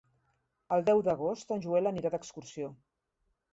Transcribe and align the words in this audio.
El 0.77 0.85
deu 0.87 1.03
d'agost 1.09 1.53
en 1.57 1.63
Joel 1.67 1.91
anirà 1.93 2.13
d'excursió. 2.17 2.75